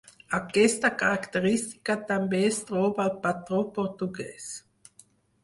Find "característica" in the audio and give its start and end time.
1.01-1.97